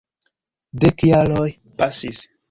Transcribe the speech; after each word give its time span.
Dek 0.85 1.05
jaroj 1.09 1.51
pasis. 1.83 2.23